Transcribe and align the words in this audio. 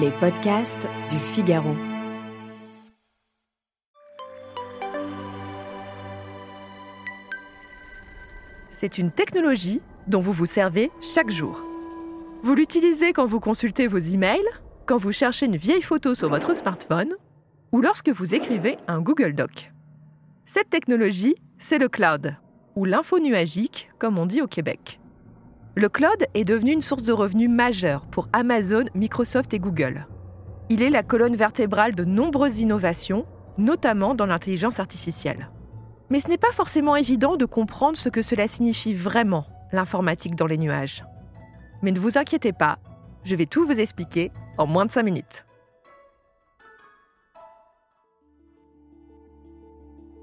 Les 0.00 0.10
podcasts 0.10 0.88
du 1.10 1.18
Figaro. 1.18 1.76
C'est 8.72 8.96
une 8.96 9.10
technologie 9.10 9.82
dont 10.06 10.22
vous 10.22 10.32
vous 10.32 10.46
servez 10.46 10.88
chaque 11.02 11.28
jour. 11.28 11.60
Vous 12.42 12.54
l'utilisez 12.54 13.12
quand 13.12 13.26
vous 13.26 13.38
consultez 13.38 13.86
vos 13.86 13.98
emails, 13.98 14.40
quand 14.86 14.96
vous 14.96 15.12
cherchez 15.12 15.44
une 15.44 15.56
vieille 15.56 15.82
photo 15.82 16.14
sur 16.14 16.30
votre 16.30 16.56
smartphone 16.56 17.12
ou 17.72 17.82
lorsque 17.82 18.08
vous 18.08 18.34
écrivez 18.34 18.78
un 18.88 19.02
Google 19.02 19.34
Doc. 19.34 19.72
Cette 20.46 20.70
technologie, 20.70 21.34
c'est 21.58 21.78
le 21.78 21.90
cloud, 21.90 22.36
ou 22.76 22.86
l'info 22.86 23.18
nuagique, 23.18 23.90
comme 23.98 24.16
on 24.16 24.24
dit 24.24 24.40
au 24.40 24.46
Québec. 24.46 25.01
Le 25.74 25.88
cloud 25.88 26.26
est 26.34 26.44
devenu 26.44 26.72
une 26.72 26.82
source 26.82 27.02
de 27.02 27.14
revenus 27.14 27.48
majeure 27.48 28.04
pour 28.04 28.28
Amazon, 28.34 28.84
Microsoft 28.94 29.54
et 29.54 29.58
Google. 29.58 30.06
Il 30.68 30.82
est 30.82 30.90
la 30.90 31.02
colonne 31.02 31.34
vertébrale 31.34 31.94
de 31.94 32.04
nombreuses 32.04 32.58
innovations, 32.58 33.24
notamment 33.56 34.14
dans 34.14 34.26
l'intelligence 34.26 34.80
artificielle. 34.80 35.48
Mais 36.10 36.20
ce 36.20 36.28
n'est 36.28 36.36
pas 36.36 36.52
forcément 36.52 36.94
évident 36.94 37.38
de 37.38 37.46
comprendre 37.46 37.96
ce 37.96 38.10
que 38.10 38.20
cela 38.20 38.48
signifie 38.48 38.92
vraiment, 38.92 39.46
l'informatique 39.72 40.36
dans 40.36 40.46
les 40.46 40.58
nuages. 40.58 41.06
Mais 41.80 41.90
ne 41.90 42.00
vous 42.00 42.18
inquiétez 42.18 42.52
pas, 42.52 42.78
je 43.24 43.34
vais 43.34 43.46
tout 43.46 43.64
vous 43.66 43.80
expliquer 43.80 44.30
en 44.58 44.66
moins 44.66 44.84
de 44.84 44.90
5 44.90 45.02
minutes. 45.02 45.46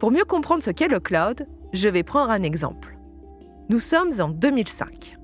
Pour 0.00 0.10
mieux 0.10 0.24
comprendre 0.24 0.62
ce 0.62 0.70
qu'est 0.70 0.88
le 0.88 1.00
cloud, 1.00 1.46
je 1.74 1.88
vais 1.90 2.02
prendre 2.02 2.30
un 2.30 2.42
exemple. 2.42 2.96
Nous 3.68 3.80
sommes 3.80 4.18
en 4.20 4.28
2005. 4.28 5.18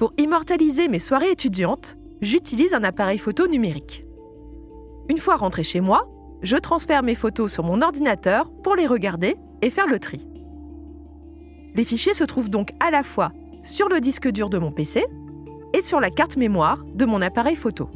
Pour 0.00 0.14
immortaliser 0.16 0.88
mes 0.88 0.98
soirées 0.98 1.30
étudiantes, 1.30 1.98
j'utilise 2.22 2.72
un 2.72 2.84
appareil 2.84 3.18
photo 3.18 3.46
numérique. 3.46 4.06
Une 5.10 5.18
fois 5.18 5.36
rentré 5.36 5.62
chez 5.62 5.82
moi, 5.82 6.08
je 6.40 6.56
transfère 6.56 7.02
mes 7.02 7.14
photos 7.14 7.52
sur 7.52 7.64
mon 7.64 7.82
ordinateur 7.82 8.50
pour 8.62 8.76
les 8.76 8.86
regarder 8.86 9.36
et 9.60 9.68
faire 9.68 9.86
le 9.86 9.98
tri. 9.98 10.26
Les 11.74 11.84
fichiers 11.84 12.14
se 12.14 12.24
trouvent 12.24 12.48
donc 12.48 12.70
à 12.80 12.90
la 12.90 13.02
fois 13.02 13.32
sur 13.62 13.90
le 13.90 14.00
disque 14.00 14.26
dur 14.26 14.48
de 14.48 14.56
mon 14.56 14.72
PC 14.72 15.04
et 15.74 15.82
sur 15.82 16.00
la 16.00 16.08
carte 16.08 16.38
mémoire 16.38 16.82
de 16.94 17.04
mon 17.04 17.20
appareil 17.20 17.54
photo. 17.54 17.90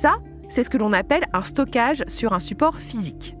Ça, 0.00 0.14
c'est 0.48 0.62
ce 0.62 0.70
que 0.70 0.78
l'on 0.78 0.94
appelle 0.94 1.26
un 1.34 1.42
stockage 1.42 2.02
sur 2.08 2.32
un 2.32 2.40
support 2.40 2.78
physique. 2.78 3.36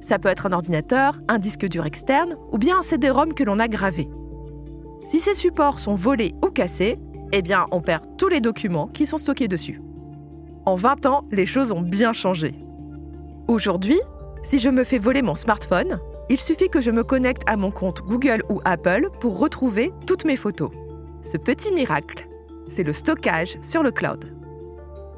Ça 0.00 0.18
peut 0.18 0.28
être 0.28 0.46
un 0.46 0.52
ordinateur, 0.52 1.20
un 1.28 1.38
disque 1.38 1.68
dur 1.68 1.86
externe 1.86 2.34
ou 2.50 2.58
bien 2.58 2.80
un 2.80 2.82
CD-ROM 2.82 3.34
que 3.34 3.44
l'on 3.44 3.60
a 3.60 3.68
gravé. 3.68 4.08
Si 5.06 5.20
ces 5.20 5.34
supports 5.34 5.78
sont 5.78 5.94
volés 5.94 6.34
ou 6.44 6.48
cassés, 6.50 6.98
eh 7.32 7.42
bien, 7.42 7.66
on 7.70 7.80
perd 7.80 8.04
tous 8.16 8.28
les 8.28 8.40
documents 8.40 8.88
qui 8.88 9.06
sont 9.06 9.18
stockés 9.18 9.48
dessus. 9.48 9.80
En 10.66 10.74
20 10.74 11.06
ans, 11.06 11.24
les 11.30 11.46
choses 11.46 11.72
ont 11.72 11.80
bien 11.80 12.12
changé. 12.12 12.54
Aujourd'hui, 13.48 14.00
si 14.42 14.58
je 14.58 14.68
me 14.68 14.84
fais 14.84 14.98
voler 14.98 15.22
mon 15.22 15.34
smartphone, 15.34 15.98
il 16.28 16.38
suffit 16.38 16.68
que 16.68 16.80
je 16.80 16.90
me 16.90 17.02
connecte 17.02 17.42
à 17.46 17.56
mon 17.56 17.70
compte 17.70 18.02
Google 18.02 18.44
ou 18.48 18.60
Apple 18.64 19.08
pour 19.20 19.38
retrouver 19.38 19.92
toutes 20.06 20.24
mes 20.24 20.36
photos. 20.36 20.70
Ce 21.22 21.36
petit 21.36 21.72
miracle, 21.72 22.28
c'est 22.68 22.84
le 22.84 22.92
stockage 22.92 23.58
sur 23.62 23.82
le 23.82 23.90
cloud. 23.90 24.32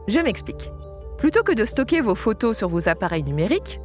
Je 0.09 0.21
m'explique. 0.21 0.71
Plutôt 1.19 1.43
que 1.43 1.53
de 1.53 1.65
stocker 1.65 2.01
vos 2.01 2.15
photos 2.15 2.57
sur 2.57 2.69
vos 2.69 2.89
appareils 2.89 3.23
numériques, 3.23 3.81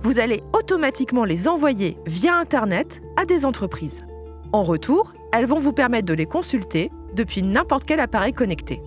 vous 0.00 0.20
allez 0.20 0.42
automatiquement 0.52 1.24
les 1.24 1.48
envoyer 1.48 1.98
via 2.06 2.36
Internet 2.36 3.02
à 3.16 3.24
des 3.26 3.44
entreprises. 3.44 4.04
En 4.52 4.62
retour, 4.62 5.12
elles 5.32 5.46
vont 5.46 5.58
vous 5.58 5.72
permettre 5.72 6.06
de 6.06 6.14
les 6.14 6.26
consulter 6.26 6.90
depuis 7.14 7.42
n'importe 7.42 7.84
quel 7.84 8.00
appareil 8.00 8.32
connecté. 8.32 8.80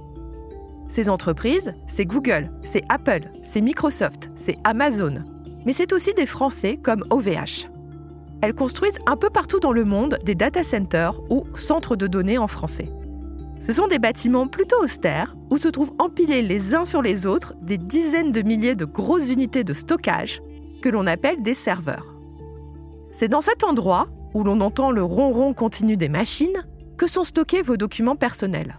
Ces 0.89 1.07
entreprises, 1.07 1.73
c'est 1.88 2.05
Google, 2.05 2.51
c'est 2.63 2.83
Apple, 2.89 3.29
c'est 3.44 3.61
Microsoft, 3.61 4.31
c'est 4.44 4.57
Amazon, 4.63 5.23
mais 5.66 5.73
c'est 5.73 5.94
aussi 5.94 6.13
des 6.13 6.25
Français 6.25 6.79
comme 6.81 7.05
OVH. 7.11 7.69
Elles 8.41 8.55
construisent 8.55 9.00
un 9.05 9.17
peu 9.17 9.29
partout 9.29 9.59
dans 9.59 9.71
le 9.71 9.85
monde 9.85 10.17
des 10.25 10.33
data 10.33 10.63
centers 10.63 11.21
ou 11.29 11.45
centres 11.55 11.95
de 11.95 12.07
données 12.07 12.39
en 12.39 12.47
français. 12.47 12.89
Ce 13.61 13.71
sont 13.73 13.85
des 13.85 14.00
bâtiments 14.00 14.47
plutôt 14.47 14.83
austères 14.83 15.35
où 15.51 15.57
se 15.57 15.67
trouvent 15.67 15.94
empilés 16.00 16.41
les 16.41 16.73
uns 16.73 16.85
sur 16.85 17.03
les 17.03 17.27
autres 17.27 17.53
des 17.61 17.77
dizaines 17.77 18.31
de 18.31 18.41
milliers 18.41 18.73
de 18.73 18.85
grosses 18.85 19.29
unités 19.29 19.63
de 19.63 19.73
stockage 19.73 20.41
que 20.81 20.89
l'on 20.89 21.05
appelle 21.05 21.44
des 21.44 21.53
serveurs. 21.53 22.16
C'est 23.13 23.27
dans 23.27 23.41
cet 23.41 23.63
endroit 23.63 24.07
où 24.34 24.44
l'on 24.44 24.62
entend 24.62 24.92
le 24.92 25.03
ronron 25.03 25.53
continu 25.53 25.97
des 25.97 26.09
machines, 26.09 26.66
que 26.97 27.08
sont 27.08 27.24
stockés 27.24 27.62
vos 27.62 27.78
documents 27.78 28.16
personnels. 28.16 28.78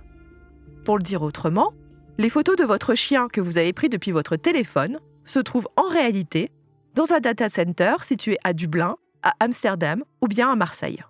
Pour 0.84 0.96
le 0.96 1.02
dire 1.02 1.22
autrement, 1.22 1.72
les 2.18 2.28
photos 2.28 2.56
de 2.56 2.64
votre 2.64 2.94
chien 2.94 3.28
que 3.28 3.40
vous 3.40 3.58
avez 3.58 3.72
pris 3.72 3.88
depuis 3.88 4.12
votre 4.12 4.36
téléphone 4.36 5.00
se 5.24 5.38
trouvent 5.38 5.68
en 5.76 5.88
réalité 5.88 6.50
dans 6.94 7.12
un 7.12 7.20
data 7.20 7.48
center 7.48 7.96
situé 8.02 8.38
à 8.44 8.52
Dublin, 8.52 8.96
à 9.22 9.32
Amsterdam 9.40 10.04
ou 10.20 10.28
bien 10.28 10.50
à 10.50 10.56
Marseille. 10.56 11.02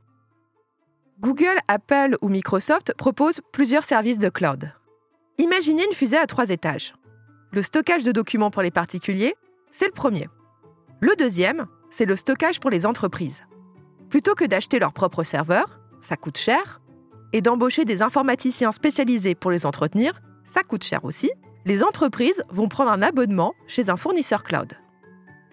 Google, 1.20 1.58
Apple 1.68 2.16
ou 2.20 2.28
Microsoft 2.28 2.94
proposent 2.96 3.40
plusieurs 3.52 3.84
services 3.84 4.18
de 4.18 4.28
cloud. 4.28 4.72
Imaginez 5.38 5.84
une 5.84 5.94
fusée 5.94 6.18
à 6.18 6.26
trois 6.26 6.50
étages. 6.50 6.94
Le 7.52 7.62
stockage 7.62 8.04
de 8.04 8.12
documents 8.12 8.50
pour 8.50 8.62
les 8.62 8.70
particuliers, 8.70 9.34
c'est 9.72 9.86
le 9.86 9.92
premier. 9.92 10.28
Le 11.00 11.14
deuxième, 11.16 11.66
c'est 11.90 12.06
le 12.06 12.16
stockage 12.16 12.60
pour 12.60 12.70
les 12.70 12.86
entreprises. 12.86 13.42
Plutôt 14.12 14.34
que 14.34 14.44
d'acheter 14.44 14.78
leur 14.78 14.92
propre 14.92 15.22
serveur, 15.22 15.80
ça 16.02 16.18
coûte 16.18 16.36
cher, 16.36 16.82
et 17.32 17.40
d'embaucher 17.40 17.86
des 17.86 18.02
informaticiens 18.02 18.70
spécialisés 18.70 19.34
pour 19.34 19.50
les 19.50 19.64
entretenir, 19.64 20.20
ça 20.44 20.62
coûte 20.62 20.84
cher 20.84 21.06
aussi, 21.06 21.30
les 21.64 21.82
entreprises 21.82 22.44
vont 22.50 22.68
prendre 22.68 22.92
un 22.92 23.00
abonnement 23.00 23.54
chez 23.66 23.88
un 23.88 23.96
fournisseur 23.96 24.42
cloud. 24.42 24.74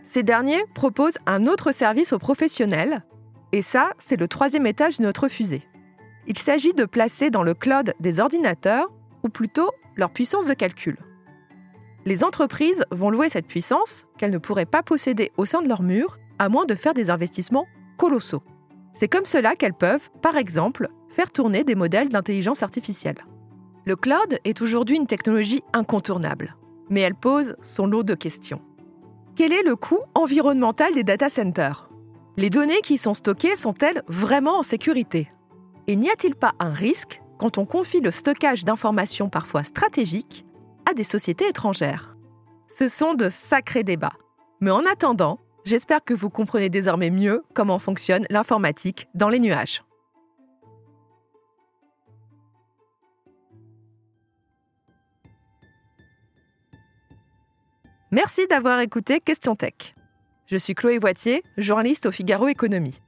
Ces 0.04 0.24
derniers 0.24 0.62
proposent 0.76 1.20
un 1.26 1.46
autre 1.46 1.72
service 1.72 2.12
aux 2.12 2.20
professionnels, 2.20 3.06
et 3.54 3.62
ça, 3.62 3.92
c'est 3.98 4.20
le 4.20 4.28
troisième 4.28 4.68
étage 4.68 4.98
de 4.98 5.04
notre 5.04 5.30
fusée. 5.30 5.66
Il 6.28 6.38
s'agit 6.38 6.74
de 6.74 6.84
placer 6.84 7.30
dans 7.30 7.44
le 7.44 7.54
cloud 7.54 7.94
des 8.02 8.20
ordinateurs, 8.20 8.92
ou 9.24 9.30
plutôt 9.30 9.72
leur 9.96 10.12
puissance 10.12 10.48
de 10.48 10.54
calcul. 10.54 10.98
Les 12.04 12.26
entreprises 12.26 12.84
vont 12.92 13.10
louer 13.10 13.30
cette 13.30 13.48
puissance 13.48 14.06
qu'elles 14.18 14.32
ne 14.32 14.38
pourraient 14.38 14.66
pas 14.66 14.84
posséder 14.84 15.32
au 15.38 15.46
sein 15.46 15.62
de 15.62 15.70
leur 15.70 15.82
mur, 15.82 16.20
à 16.40 16.50
moins 16.50 16.66
de 16.66 16.76
faire 16.76 16.94
des 16.94 17.10
investissements 17.10 17.68
colossaux. 18.00 18.42
C'est 18.96 19.08
comme 19.08 19.26
cela 19.26 19.56
qu'elles 19.56 19.76
peuvent, 19.76 20.10
par 20.24 20.38
exemple, 20.38 20.90
faire 21.10 21.32
tourner 21.32 21.64
des 21.64 21.76
modèles 21.76 22.10
d'intelligence 22.10 22.64
artificielle. 22.64 23.24
Le 23.86 23.96
cloud 23.96 24.40
est 24.44 24.62
aujourd'hui 24.62 24.96
une 24.96 25.08
technologie 25.08 25.64
incontournable, 25.74 26.56
mais 26.90 27.02
elle 27.02 27.16
pose 27.16 27.56
son 27.62 27.86
lot 27.86 28.04
de 28.04 28.16
questions. 28.16 28.62
Quel 29.36 29.54
est 29.54 29.64
le 29.64 29.76
coût 29.76 30.00
environnemental 30.16 30.94
des 30.94 31.04
data 31.04 31.30
centers? 31.30 31.90
Les 32.38 32.50
données 32.50 32.82
qui 32.82 32.98
sont 32.98 33.14
stockées 33.14 33.56
sont-elles 33.56 34.04
vraiment 34.08 34.60
en 34.60 34.64
sécurité? 34.64 35.32
Et 35.88 35.96
n'y 35.96 36.10
a-t-il 36.10 36.36
pas 36.36 36.54
un 36.60 36.72
risque 36.72 37.22
quand 37.38 37.58
on 37.58 37.66
confie 37.66 38.02
le 38.02 38.12
stockage 38.12 38.66
d'informations 38.66 39.30
parfois 39.30 39.64
stratégiques 39.64 40.46
à 40.90 40.94
des 40.94 41.04
sociétés 41.04 41.48
étrangères? 41.48 42.16
Ce 42.68 42.88
sont 42.88 43.14
de 43.14 43.30
sacrés 43.30 43.84
débats. 43.84 44.18
Mais 44.62 44.72
en 44.72 44.86
attendant, 44.86 45.40
J'espère 45.66 46.04
que 46.04 46.14
vous 46.14 46.30
comprenez 46.30 46.70
désormais 46.70 47.10
mieux 47.10 47.44
comment 47.54 47.80
fonctionne 47.80 48.26
l'informatique 48.30 49.08
dans 49.14 49.30
les 49.30 49.40
nuages. 49.40 49.84
Merci 58.12 58.48
d'avoir 58.48 58.80
écouté 58.80 59.20
Question 59.20 59.56
Tech. 59.56 59.94
Je 60.48 60.58
suis 60.58 60.74
Chloé 60.74 60.98
Voitier, 60.98 61.44
journaliste 61.58 62.08
au 62.08 62.12
Figaro 62.12 62.48
Économie. 62.48 63.00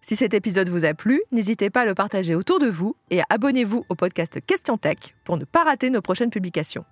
Si 0.00 0.16
cet 0.16 0.32
épisode 0.32 0.70
vous 0.70 0.86
a 0.86 0.94
plu, 0.94 1.20
n'hésitez 1.30 1.68
pas 1.68 1.82
à 1.82 1.84
le 1.84 1.94
partager 1.94 2.34
autour 2.34 2.58
de 2.58 2.68
vous 2.68 2.96
et 3.10 3.20
à 3.20 3.26
abonnez-vous 3.28 3.84
au 3.90 3.94
podcast 3.94 4.40
Question 4.46 4.78
Tech 4.78 4.96
pour 5.24 5.36
ne 5.36 5.44
pas 5.44 5.64
rater 5.64 5.90
nos 5.90 6.00
prochaines 6.00 6.30
publications. 6.30 6.86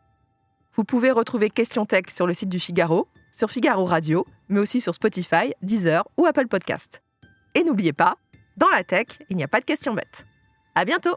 Vous 0.75 0.85
pouvez 0.85 1.11
retrouver 1.11 1.49
Question 1.49 1.87
Tech 1.87 2.07
sur 2.09 2.27
le 2.27 2.35
site 2.35 2.51
du 2.51 2.61
Figaro 2.61 3.09
sur 3.35 3.51
Figaro 3.51 3.85
Radio, 3.85 4.25
mais 4.49 4.61
aussi 4.61 4.81
sur 4.81 4.95
Spotify, 4.95 5.53
Deezer 5.61 6.09
ou 6.17 6.25
Apple 6.25 6.47
Podcast. 6.47 7.03
Et 7.55 7.65
n'oubliez 7.65 7.93
pas, 7.93 8.17
dans 8.57 8.71
la 8.71 8.85
tech, 8.85 9.07
il 9.29 9.37
n'y 9.37 9.45
a 9.45 9.49
pas 9.49 9.61
de 9.61 9.67
questions 9.67 9.93
bêtes. 9.93 10.25
À 10.75 10.85
bientôt! 10.85 11.17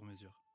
sur 0.01 0.07
mesure. 0.07 0.50